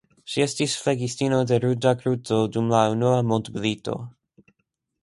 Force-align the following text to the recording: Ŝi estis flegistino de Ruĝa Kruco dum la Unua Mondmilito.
Ŝi 0.35 0.43
estis 0.45 0.77
flegistino 0.85 1.41
de 1.51 1.59
Ruĝa 1.65 1.93
Kruco 2.01 2.41
dum 2.57 2.73
la 2.75 2.83
Unua 2.95 3.15
Mondmilito. 3.35 3.99